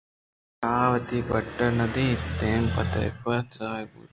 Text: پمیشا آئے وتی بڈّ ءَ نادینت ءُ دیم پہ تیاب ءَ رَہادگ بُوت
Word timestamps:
پمیشا 0.59 0.69
آئے 0.77 0.87
وتی 0.93 1.19
بڈّ 1.27 1.57
ءَ 1.65 1.75
نادینت 1.77 2.23
ءُ 2.29 2.35
دیم 2.39 2.63
پہ 2.73 2.83
تیاب 2.91 3.25
ءَ 3.27 3.27
رَہادگ 3.59 3.89
بُوت 3.91 4.09